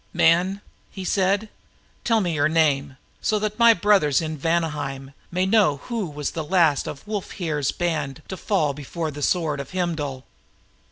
[0.13, 0.61] "Man of the raven
[1.03, 1.47] locks," said he,
[2.05, 6.43] "tell me your name, so that my brothers in Vanaheim may know who was the
[6.43, 10.25] last of Wulfhere's band to fall before the sword of Heimdul."